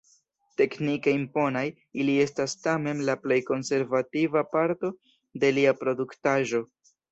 [0.59, 1.63] Teknike imponaj,
[2.05, 4.93] ili estas tamen la plej konservativa parto
[5.45, 6.67] de lia produktaĵo.